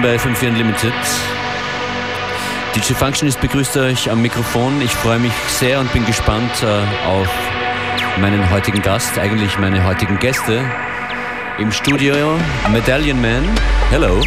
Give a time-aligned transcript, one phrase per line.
[0.00, 0.92] Function bei FM4 Unlimited.
[2.74, 4.80] DJ Functionist begrüßt euch am Mikrofon.
[4.82, 7.28] Ich freue mich sehr und bin gespannt äh, auf
[8.20, 10.64] meinen heutigen Gast, eigentlich meine heutigen Gäste.
[11.58, 12.38] Im Studio
[12.70, 13.44] Medallion Man.
[13.90, 14.20] Hello.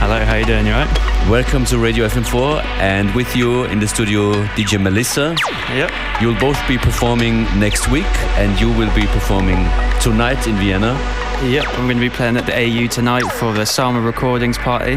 [0.00, 0.66] Hello, how you doing?
[0.66, 0.88] You right?
[1.28, 5.34] Welcome to Radio FM4 and with you in the studio DJ Melissa.
[5.74, 5.90] Yep.
[6.20, 9.68] You'll both be performing next week and you will be performing
[10.00, 10.96] tonight in Vienna.
[11.42, 14.94] Yep, I'm going to be playing at the AU tonight for the Salma Recordings party,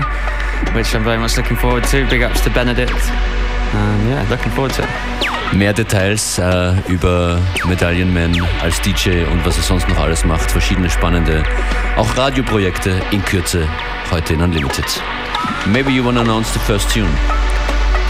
[0.76, 2.08] which I'm very much looking forward to.
[2.08, 2.92] Big ups to Benedict.
[2.92, 5.56] And yeah, looking forward to it.
[5.56, 10.52] Mehr Details äh, über Medallion Man als DJ und was er sonst noch alles macht.
[10.52, 11.42] Verschiedene spannende,
[11.98, 13.68] auch Radioprojekte in Kürze
[14.12, 14.86] heute in Unlimited.
[15.66, 17.10] Maybe you want to announce the first tune.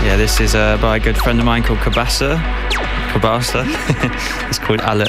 [0.03, 2.37] Yeah, this is uh, by a good friend of mine called Kabasa.
[3.13, 3.65] Kabasa.
[4.49, 5.07] it's called Alec.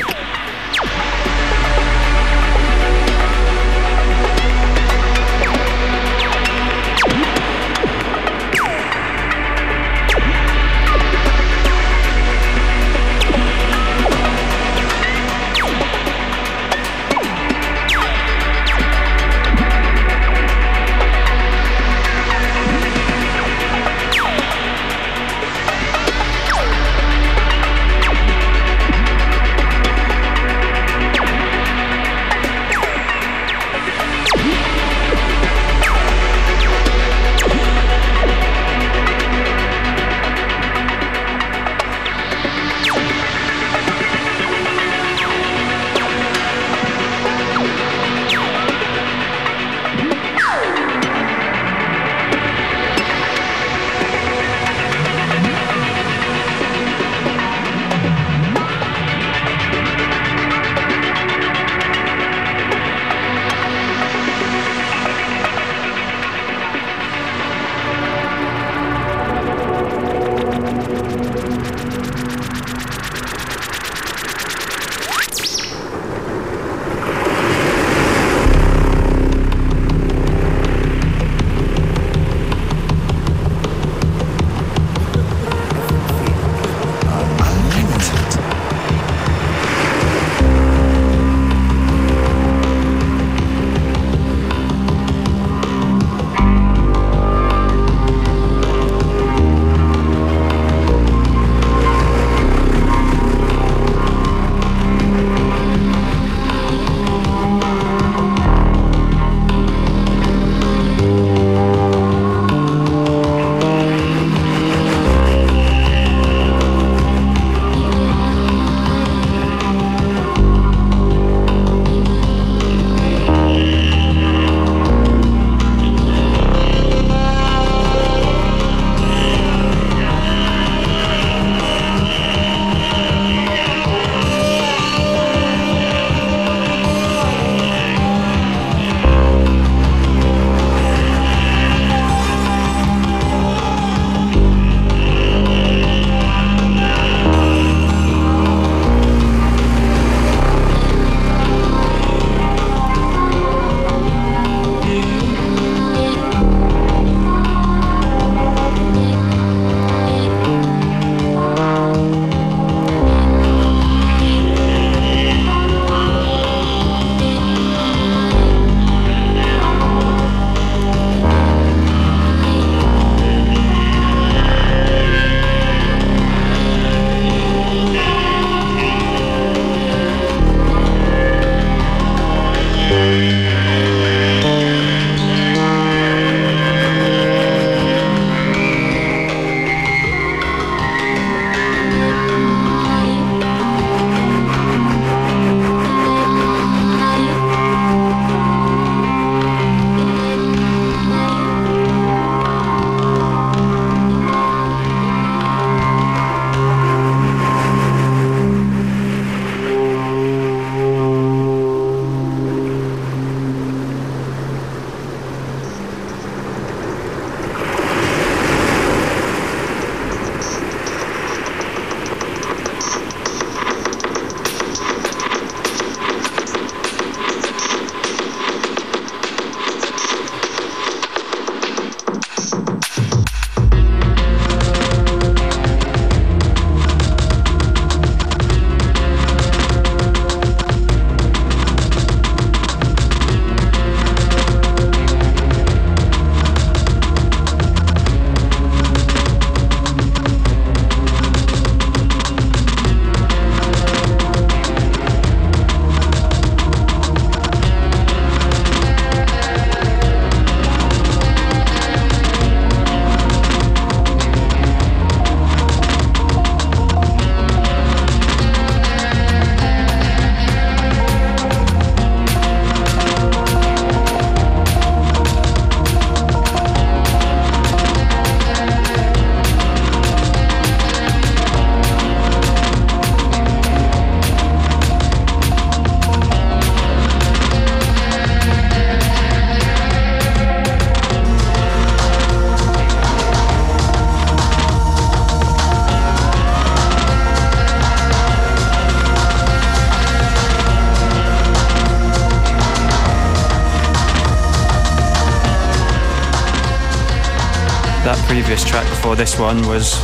[309.16, 309.94] This one was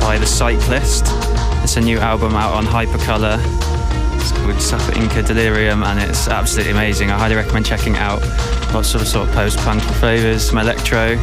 [0.00, 1.06] by The Cyclist.
[1.64, 3.36] It's a new album out on Hypercolour.
[4.14, 7.10] It's called Supper Inca Delirium and it's absolutely amazing.
[7.10, 8.22] I highly recommend checking out.
[8.72, 11.16] Lots of sort of post-punk flavors, some electro,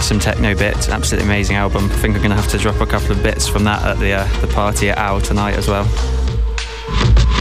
[0.00, 0.88] some techno bits.
[0.88, 1.84] Absolutely amazing album.
[1.84, 3.98] I think I'm going to have to drop a couple of bits from that at
[3.98, 5.84] the uh, the party at Owl tonight as well.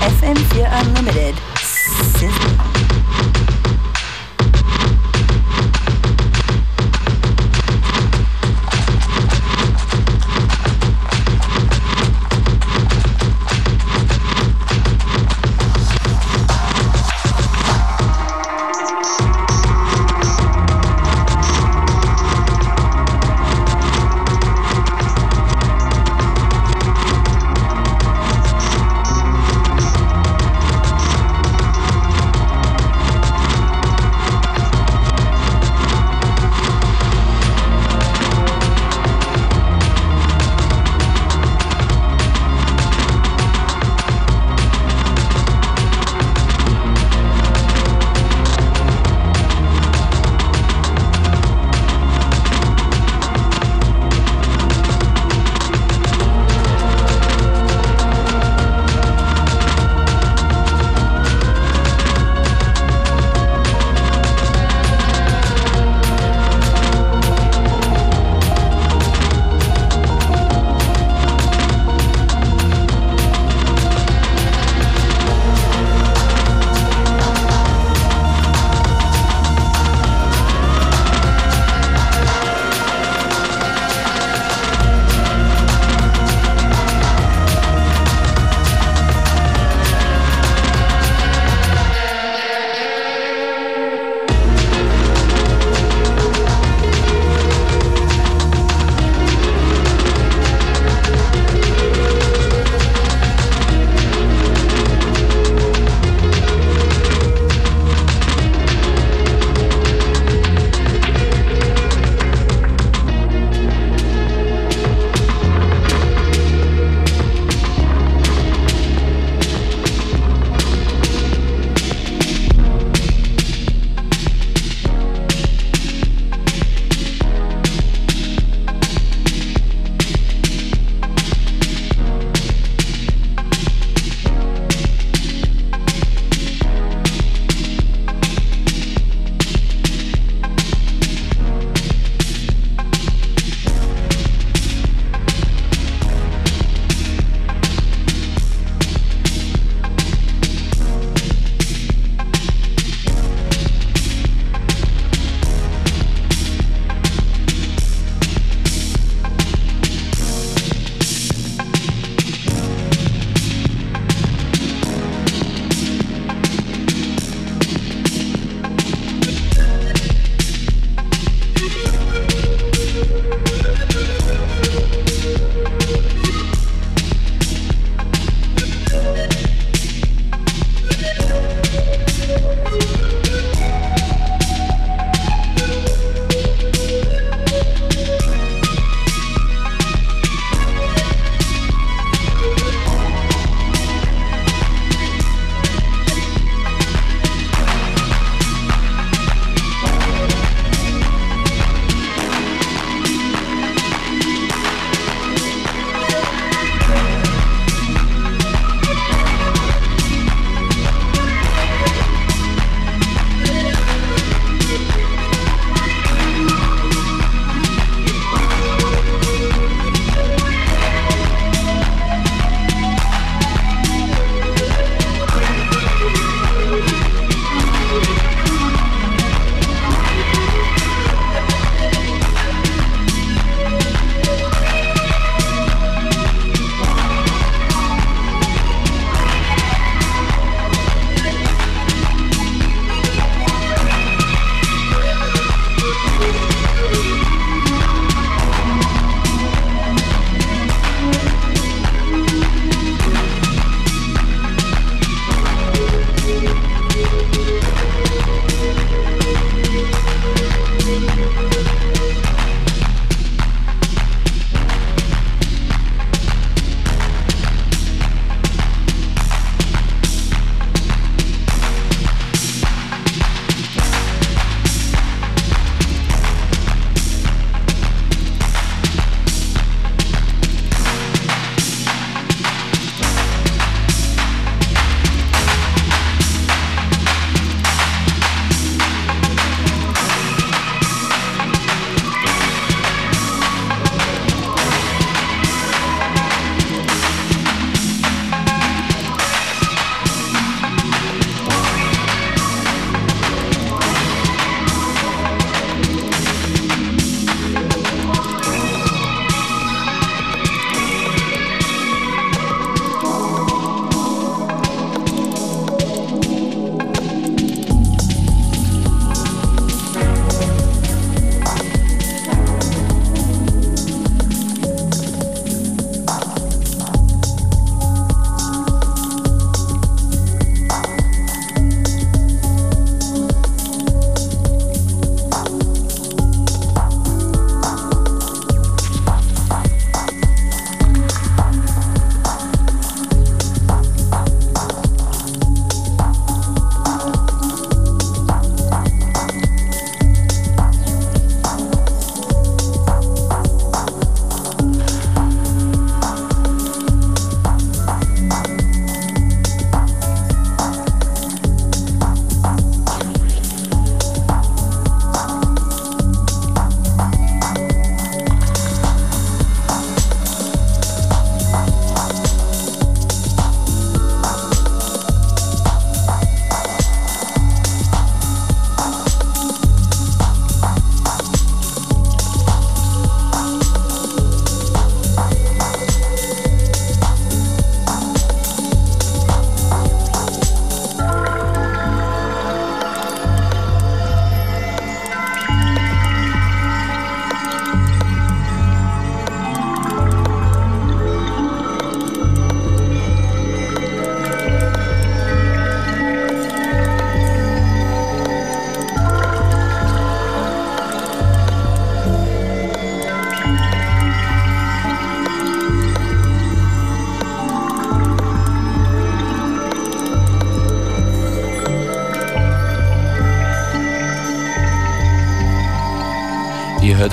[0.04, 1.36] FM4 Unlimited.
[1.58, 2.67] Sizzling.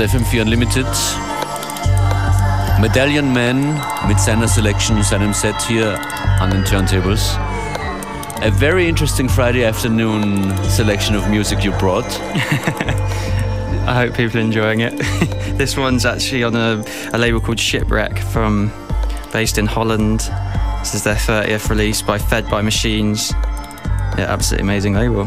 [0.04, 0.86] FM4 Unlimited.
[2.78, 5.98] Medallion Man mit seiner Selection, seinem Set hier
[6.40, 7.38] an den Turntables.
[8.42, 12.04] A very interesting Friday afternoon selection of music you brought.
[13.86, 14.98] I hope people are enjoying it.
[15.56, 16.84] this one's actually on a,
[17.14, 18.70] a label called Shipwrec from
[19.32, 20.20] based in Holland.
[20.80, 23.32] This is their 30th release by Fed by Machines.
[24.18, 25.24] Yeah, absolutely amazing label.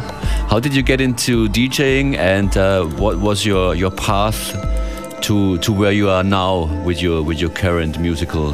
[0.49, 4.55] How did you get into DJing and uh, what was your, your path
[5.21, 8.53] to to where you are now with your with your current musical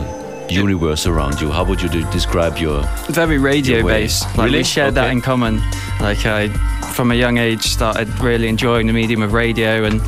[0.50, 1.52] universe around you?
[1.52, 4.24] How would you describe your very radio your based?
[4.38, 4.58] Like really?
[4.60, 4.96] we share okay.
[4.96, 5.62] that in common.
[6.00, 6.50] Like I,
[6.94, 10.02] from a young age, started really enjoying the medium of radio and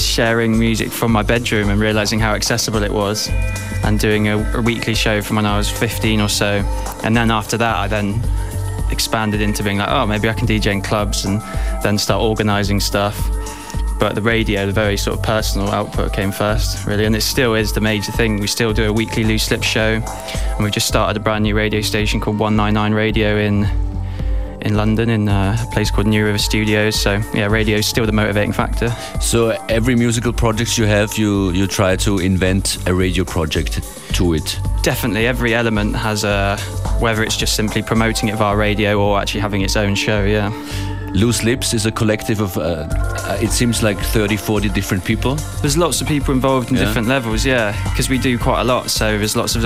[0.00, 3.30] sharing music from my bedroom and realizing how accessible it was
[3.84, 6.62] and doing a, a, weekly show from when I was 15 or so
[7.02, 8.22] and then after that I then
[8.90, 11.40] expanded into being like oh maybe I can DJ in clubs and
[11.82, 13.16] then start organizing stuff
[13.98, 17.54] but the radio, the very sort of personal output came first, really, and it still
[17.54, 18.38] is the major thing.
[18.38, 21.56] We still do a weekly Loose Lips show, and we've just started a brand new
[21.56, 23.66] radio station called 199 Radio in
[24.66, 27.00] in London in uh, a place called New River Studios.
[27.00, 28.90] So yeah, radio is still the motivating factor.
[29.20, 33.80] So every musical project you have, you you try to invent a radio project
[34.14, 34.58] to it.
[34.82, 36.58] Definitely, every element has a
[36.98, 40.24] whether it's just simply promoting it via radio or actually having its own show.
[40.24, 40.50] Yeah.
[41.16, 45.36] Loose Lips is a collective of, uh, uh, it seems like 30, 40 different people.
[45.62, 46.84] There's lots of people involved in yeah.
[46.84, 48.90] different levels, yeah, because we do quite a lot.
[48.90, 49.62] So there's lots of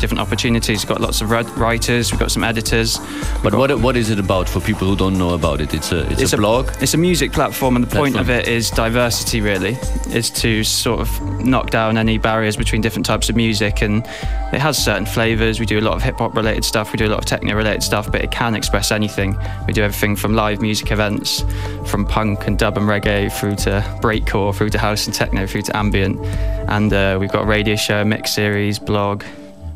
[0.00, 0.84] different opportunities.
[0.84, 2.98] We've got lots of writers, we've got some editors.
[3.42, 5.74] But what, what is it about for people who don't know about it?
[5.74, 6.70] It's a, it's, it's a, a blog?
[6.80, 8.12] It's a music platform, and the platform.
[8.12, 9.76] point of it is diversity, really,
[10.10, 13.82] is to sort of knock down any barriers between different types of music.
[13.82, 14.06] And
[14.52, 15.58] it has certain flavours.
[15.58, 17.56] We do a lot of hip hop related stuff, we do a lot of techno
[17.56, 19.36] related stuff, but it can express anything.
[19.66, 21.44] We do everything from live music events,
[21.86, 25.62] from punk and dub and reggae through to breakcore, through to house and techno, through
[25.62, 26.20] to ambient.
[26.68, 29.24] And uh, we've got a radio show, mix series, blog.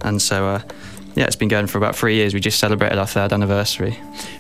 [0.03, 0.61] And so, uh,
[1.15, 2.35] yeah, it's been going for about three years.
[2.35, 3.97] We just celebrated our third anniversary.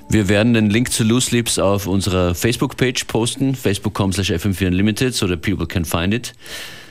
[0.09, 5.14] Wir werden den Link zu Loose Lips auf unserer Facebook-Page posten, facebook.com slash fm4 unlimited,
[5.14, 6.33] so that people can find it.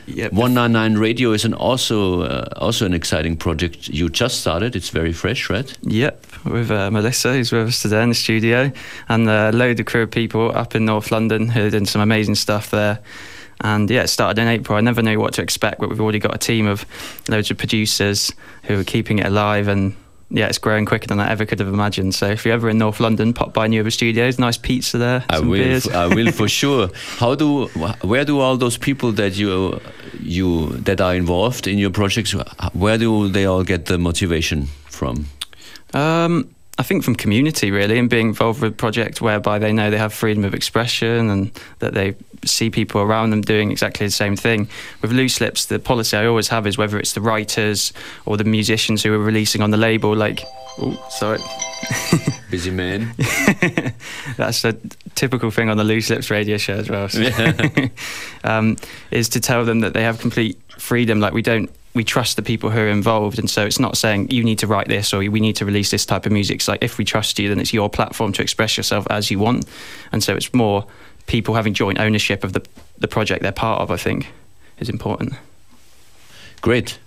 [0.07, 0.33] Yep.
[0.33, 4.75] 199 Radio is an also uh, also an exciting project you just started.
[4.75, 5.75] It's very fresh, right?
[5.81, 8.71] Yep, with uh, Melissa, who's with us today in the studio,
[9.09, 12.01] and a load of crew of people up in North London who are doing some
[12.01, 12.99] amazing stuff there.
[13.61, 14.77] And yeah, it started in April.
[14.77, 16.85] I never knew what to expect, but we've already got a team of
[17.29, 18.31] loads of producers
[18.63, 19.95] who are keeping it alive and
[20.29, 22.15] yeah, it's growing quicker than I ever could have imagined.
[22.15, 24.39] So if you're ever in North London, pop by New River Studios.
[24.39, 25.23] Nice pizza there.
[25.29, 25.81] I will.
[25.93, 26.89] I will for sure.
[27.17, 27.67] How do?
[28.01, 29.79] Where do all those people that you
[30.19, 32.35] you that are involved in your projects?
[32.73, 35.27] Where do they all get the motivation from?
[35.93, 39.89] Um, I think from community really, and being involved with a project whereby they know
[39.89, 44.11] they have freedom of expression and that they see people around them doing exactly the
[44.11, 44.67] same thing.
[45.01, 47.93] With Loose Lips, the policy I always have is whether it's the writers
[48.25, 50.43] or the musicians who are releasing on the label, like,
[50.79, 51.39] oh, sorry.
[52.51, 53.13] Busy man.
[54.37, 54.73] That's a
[55.15, 57.07] typical thing on the Loose Lips radio show as well.
[57.07, 57.21] So.
[57.21, 57.87] Yeah.
[58.43, 58.75] um,
[59.11, 61.21] is to tell them that they have complete freedom.
[61.21, 64.29] Like we don't we trust the people who are involved and so it's not saying
[64.29, 66.67] you need to write this or we need to release this type of music it's
[66.67, 69.65] like if we trust you then it's your platform to express yourself as you want
[70.11, 70.85] and so it's more
[71.25, 72.63] people having joint ownership of the
[72.99, 74.27] the project they're part of i think
[74.77, 75.33] is important
[76.61, 76.99] great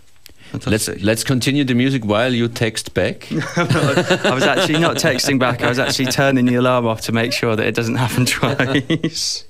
[0.66, 3.31] Let's let's continue the music while you text back.
[3.57, 5.62] I was actually not texting back.
[5.62, 9.44] I was actually turning the alarm off to make sure that it doesn't happen twice.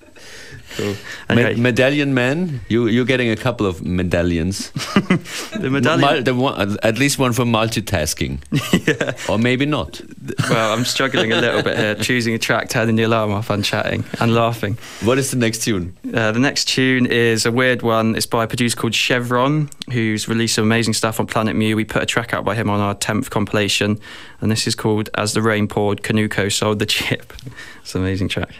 [1.29, 1.55] Anyway.
[1.55, 4.71] Me medallion man, you you're getting a couple of medallions.
[5.61, 8.39] the medallion, the one, at least one for multitasking.
[8.87, 9.33] yeah.
[9.33, 10.01] Or maybe not.
[10.49, 13.65] Well, I'm struggling a little bit here, choosing a track, turning the alarm off, and
[13.65, 14.79] chatting and laughing.
[15.03, 15.97] What is the next tune?
[16.13, 18.17] Uh, the next tune is a weird one.
[18.17, 21.77] It's by a producer called Chevron, who's released some amazing stuff on Planet Mu.
[21.77, 23.99] We put a track out by him on our 10th compilation,
[24.41, 27.33] and this is called As the Rain Poured, Kanuko Sold the Chip.
[27.81, 28.55] It's an amazing track.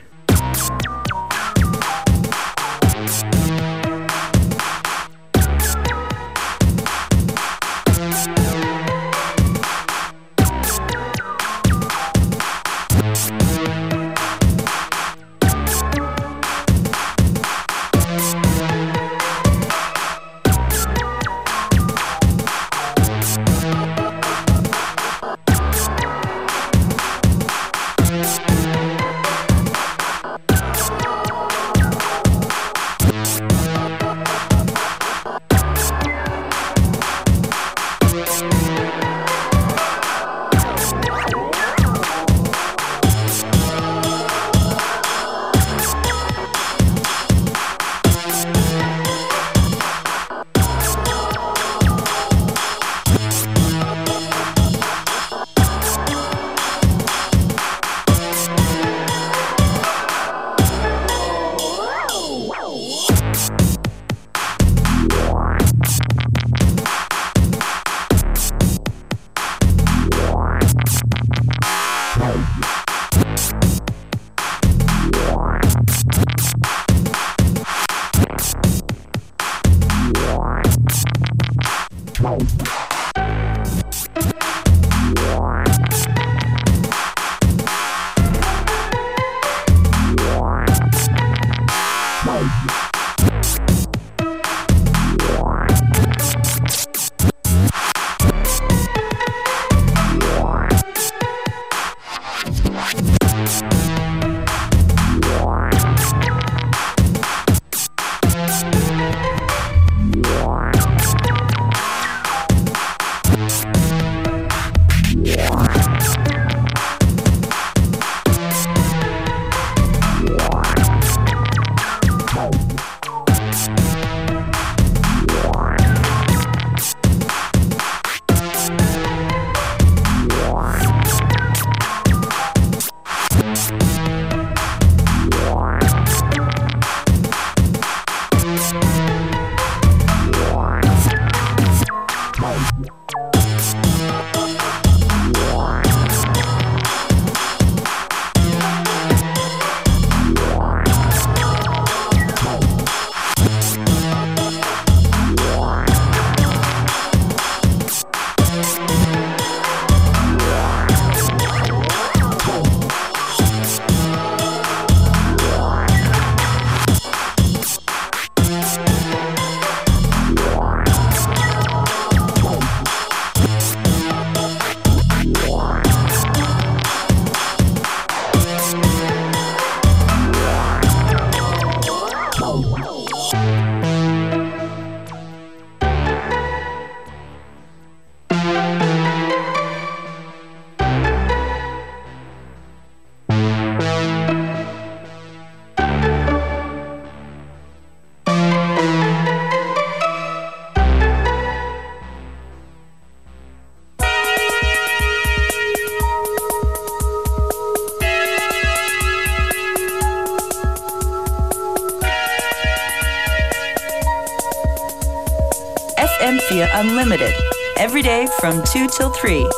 [218.41, 219.58] From 2 till 3.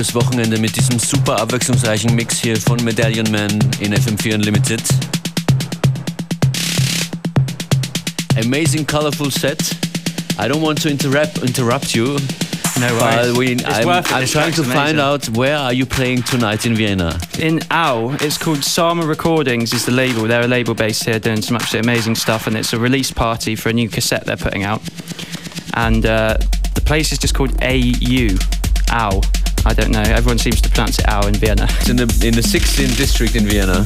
[0.00, 4.80] Fürs Wochenende mit diesem super abwechslungsreichen Mix hier von Medallion Man in FM4 Unlimited.
[8.42, 9.58] Amazing colorful set.
[10.38, 12.16] I don't want to interrupt interrupt you.
[12.80, 13.36] No worries.
[13.36, 14.12] we, it's I'm, worth it.
[14.14, 17.18] I'm trying to track's find out where are you playing tonight in Vienna?
[17.38, 20.22] In Owl, it's called Sama Recordings is the label.
[20.22, 23.54] They're a label based here doing some absolutely amazing stuff and it's a release party
[23.54, 24.80] for a new cassette they're putting out.
[25.74, 26.38] And uh,
[26.74, 28.38] the place is just called AU.
[28.92, 29.20] Owl.
[29.70, 30.02] I don't know.
[30.02, 31.64] Everyone seems to pronounce it Owl in Vienna.
[31.78, 33.84] It's in the in the 16th district in Vienna.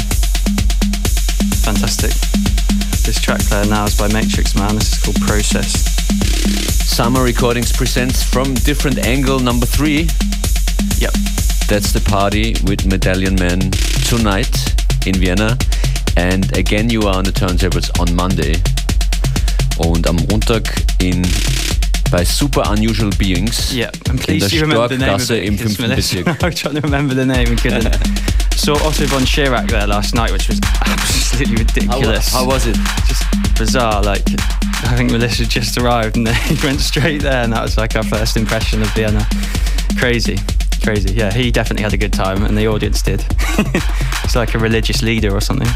[1.60, 2.08] Fantastic.
[3.04, 4.76] This track there now is by Matrix Man.
[4.76, 5.84] This is called Process.
[6.88, 10.08] Summer Recordings presents from different angle number three.
[11.04, 11.12] Yep.
[11.68, 13.70] That's the party with Medallion Man
[14.08, 14.56] tonight
[15.06, 15.58] in Vienna.
[16.16, 18.56] And again, you are on the turntables on Monday.
[19.76, 20.64] Und am Montag
[21.00, 21.20] in
[22.14, 25.42] bei Super Unusual Beings Yeah, and please do remember the name of it.
[25.42, 25.88] im because 5.
[25.88, 26.42] Melissa- Bezirk.
[26.44, 27.92] I was trying to remember the name and couldn't.
[28.54, 32.32] Saw Otto von Schirach there last night, which was absolutely ridiculous.
[32.32, 32.76] how was it?
[33.08, 33.24] just
[33.58, 34.00] bizarre.
[34.00, 34.22] Like,
[34.84, 38.04] I think Melissa just arrived and they went straight there, and that was like our
[38.04, 39.26] first impression of Vienna.
[39.98, 40.38] Crazy,
[40.84, 41.14] crazy.
[41.14, 43.22] Yeah, he definitely had a good time, and the audience did.
[44.22, 45.68] He's like a religious leader or something.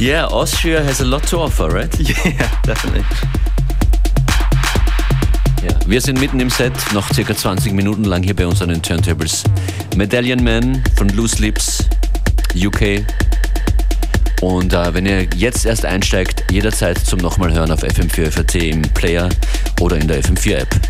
[0.00, 2.00] Yeah, Austria has a lot to offer, right?
[2.00, 3.04] yeah, definitely.
[5.64, 5.70] Ja.
[5.86, 8.82] Wir sind mitten im Set, noch circa 20 Minuten lang hier bei uns an den
[8.82, 9.44] Turntables.
[9.96, 11.84] Medallion Man von Loose Lips,
[12.54, 13.02] UK.
[14.42, 18.82] Und äh, wenn ihr jetzt erst einsteigt, jederzeit zum nochmal hören auf FM4 FAT im
[18.82, 19.30] Player
[19.80, 20.80] oder in der FM4 App.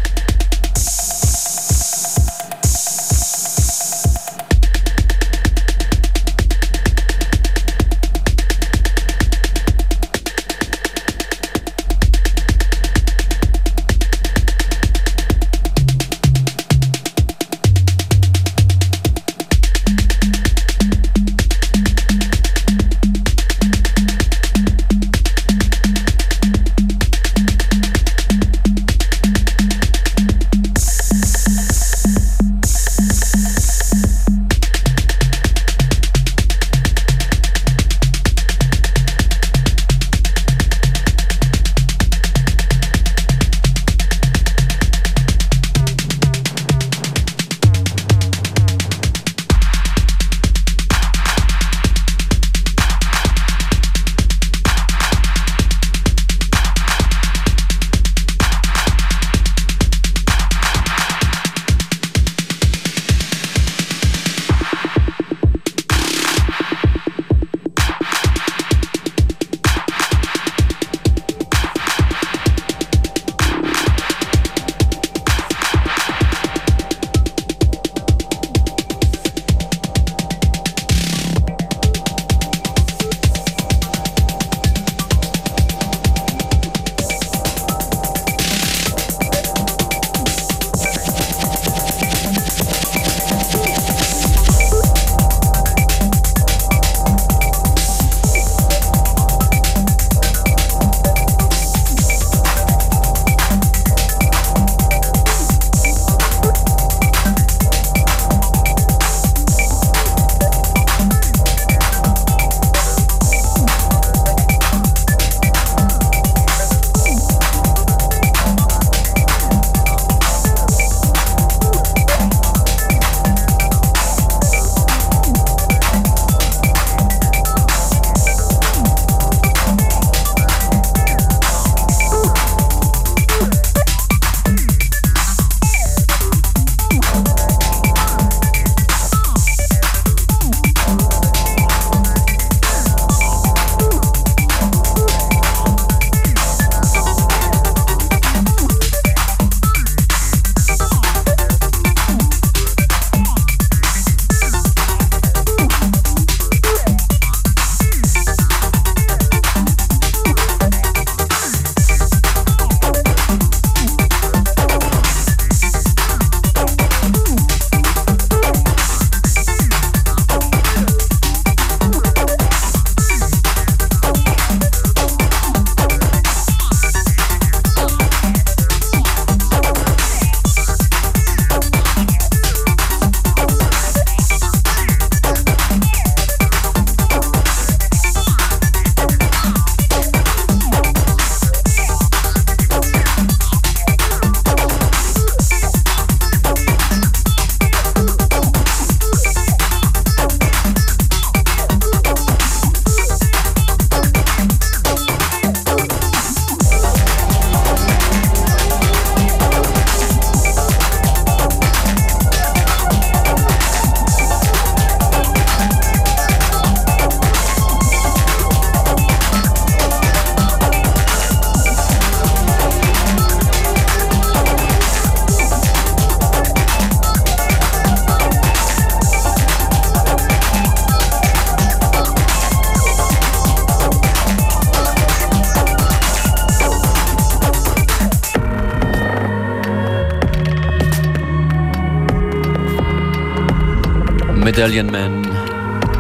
[244.55, 245.15] Medallion Man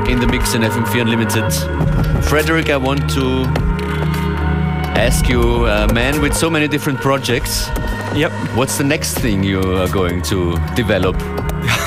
[0.08, 2.24] in the mix in FM4 Unlimited.
[2.24, 3.42] Frederick, I want to
[4.96, 7.66] ask you, a man with so many different projects,
[8.14, 8.30] Yep.
[8.54, 11.16] what's the next thing you are going to develop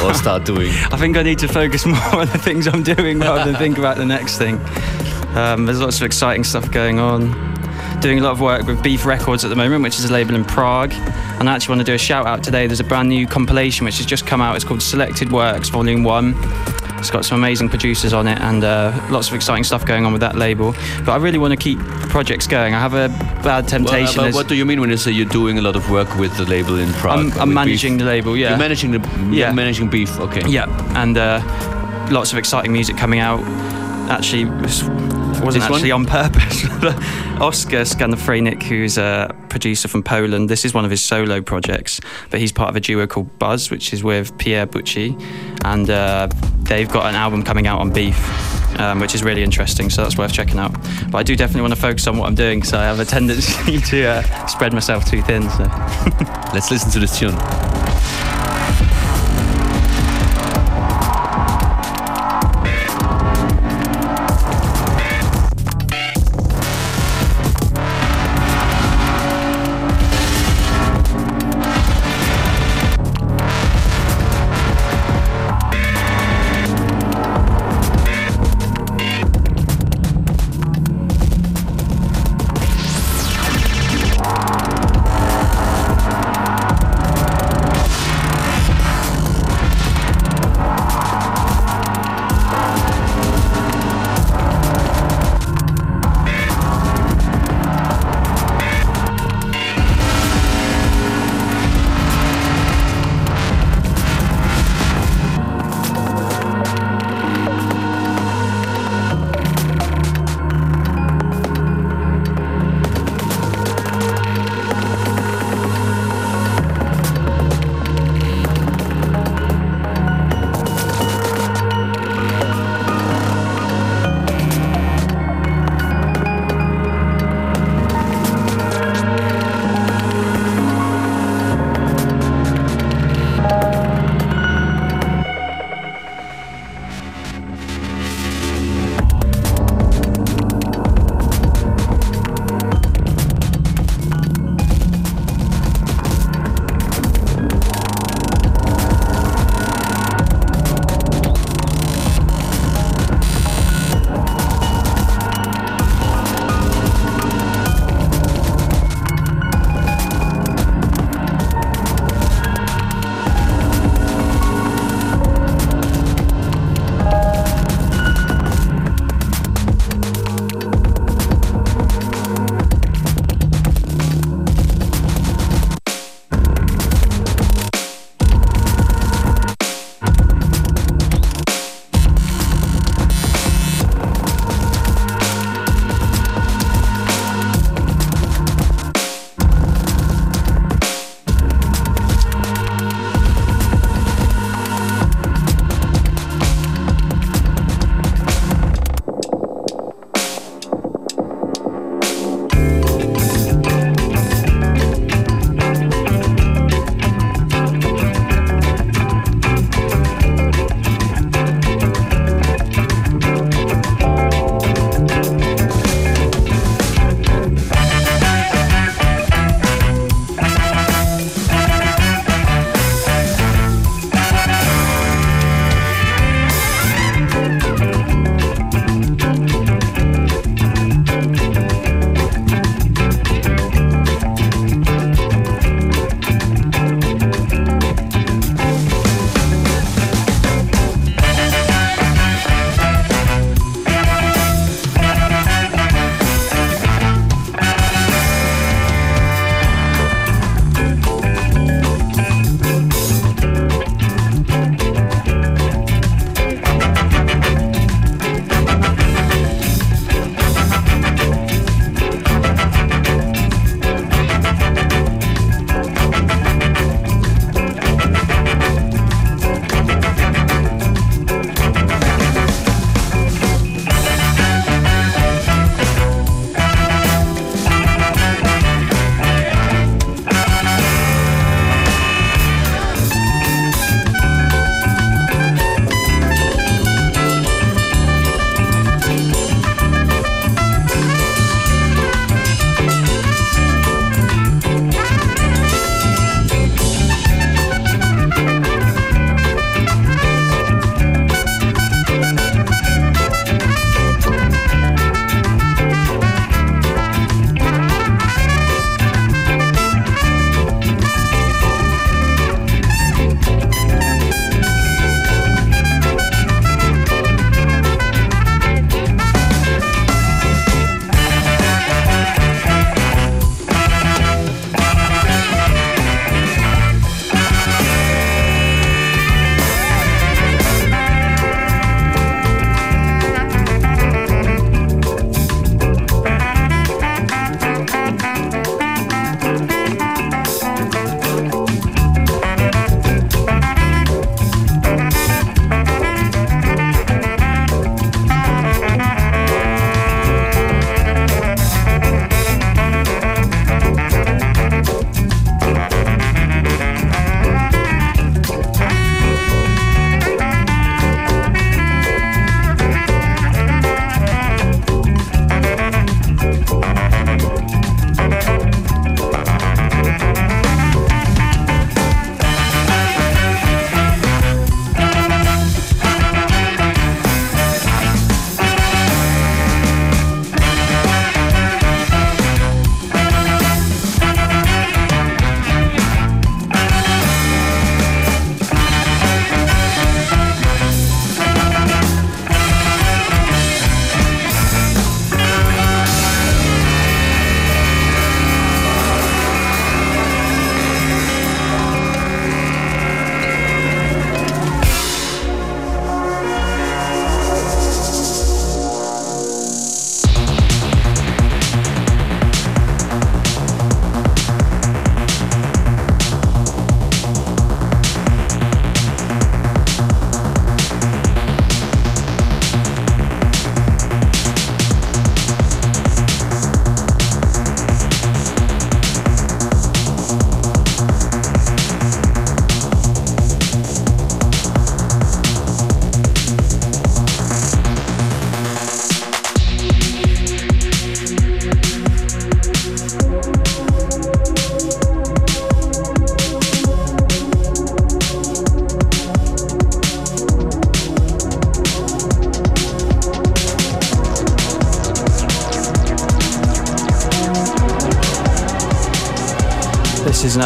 [0.03, 0.68] or start doing?
[0.91, 3.78] I think I need to focus more on the things I'm doing rather than think
[3.78, 4.59] about the next thing.
[5.38, 7.32] Um, there's lots of exciting stuff going on.
[8.02, 10.36] Doing a lot of work with Beef Records at the moment, which is a label
[10.36, 10.93] in Prague.
[10.93, 12.68] And I actually want to do a shout out today.
[12.68, 14.56] There's a brand new compilation which has just come out.
[14.56, 16.36] It's called Selected Works Volume 1.
[17.00, 20.14] It's got some amazing producers on it and uh, lots of exciting stuff going on
[20.14, 20.74] with that label.
[21.06, 21.80] But I really want to keep
[22.10, 22.74] projects going.
[22.76, 23.10] I have a
[23.43, 24.16] bad Well, temptation.
[24.16, 26.16] but There's- what do you mean when you say you're doing a lot of work
[26.18, 27.20] with the label in Prague?
[27.34, 28.00] I'm, I'm managing Beef?
[28.00, 28.50] the label, yeah.
[28.50, 29.52] You're managing the Yeah.
[29.52, 30.18] managing beef.
[30.20, 30.48] Okay.
[30.48, 30.66] Yeah,
[31.02, 31.41] and uh,
[32.12, 33.41] lots of exciting music coming out.
[34.10, 35.74] Actually, wasn't This one?
[35.74, 36.64] actually on purpose.
[37.42, 42.00] Oscar Skanafrenik, who's a producer from Poland, this is one of his solo projects,
[42.32, 45.20] but he's part of a duo called Buzz, which is with Pierre Bucci,
[45.64, 46.28] and uh,
[46.64, 48.18] they've got an album coming out on Beef.
[48.80, 50.72] Um, which is really interesting, so that's worth checking out.
[51.10, 53.06] But I do definitely want to focus on what I'm doing, so I have a
[53.06, 55.50] tendency to uh, spread myself too thin.
[55.50, 55.64] So.
[56.54, 57.34] Let's listen to this tune.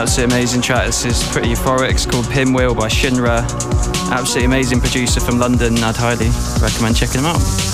[0.03, 0.85] Is an absolutely amazing track.
[0.87, 1.91] This is pretty euphoric.
[1.91, 3.43] It's called Pinwheel by Shinra.
[4.11, 5.77] Absolutely amazing producer from London.
[5.83, 6.29] I'd highly
[6.61, 7.70] recommend checking him out.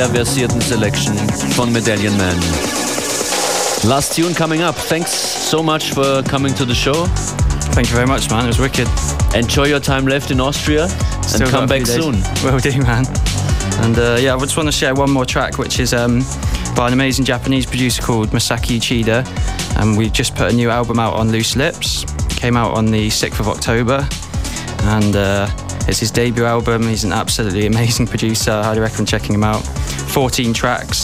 [0.00, 1.14] Sehr versierten Selection
[1.56, 2.34] von Medallion Man.
[3.84, 4.74] Last tune coming up.
[4.74, 7.06] Thanks so much for coming to the show.
[7.74, 8.44] Thank you very much, man.
[8.44, 8.88] It was wicked.
[9.34, 12.14] Enjoy your time left in Austria Still and come back soon.
[12.42, 13.04] Will do, man.
[13.82, 16.22] And uh, yeah, I just want to share one more track, which is um,
[16.74, 19.26] by an amazing Japanese producer called Masaki Uchida.
[19.76, 22.06] And we just put a new album out on Loose Lips.
[22.38, 24.08] Came out on the 6th of October.
[24.84, 25.46] And uh,
[25.86, 26.84] it's his debut album.
[26.84, 28.50] He's an absolutely amazing producer.
[28.50, 29.62] I highly recommend checking him out.
[30.10, 30.96] 14 tracks,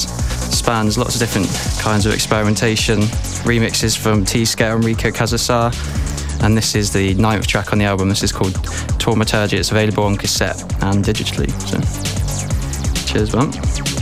[0.53, 1.49] spans lots of different
[1.81, 3.01] kinds of experimentation,
[3.45, 5.73] remixes from T-Scale and Rico Casazza.
[6.43, 8.09] And this is the ninth track on the album.
[8.09, 8.55] This is called
[8.99, 9.59] Taumaturgy.
[9.59, 11.51] It's available on cassette and digitally.
[11.63, 13.96] So, cheers, man.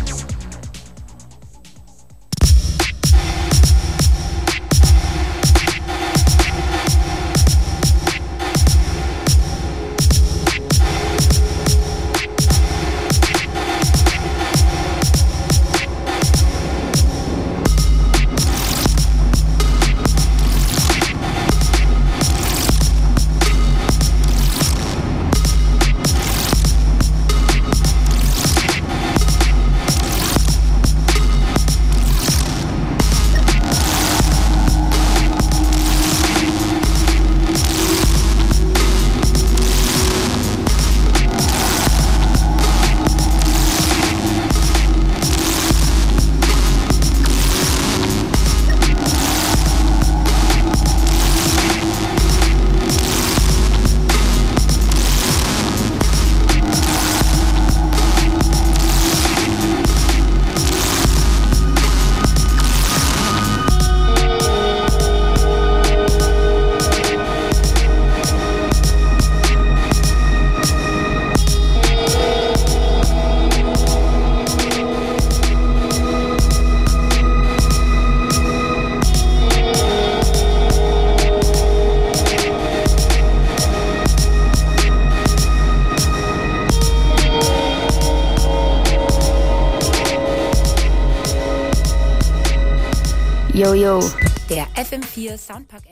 [95.44, 95.83] Soundpack